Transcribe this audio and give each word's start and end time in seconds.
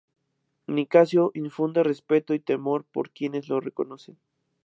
Nicasio 0.65 1.29
infunde 1.35 1.83
respeto 1.83 2.33
y 2.33 2.39
temor 2.39 2.85
por 2.85 3.11
quienes 3.11 3.49
lo 3.49 3.61
conocen. 3.71 4.17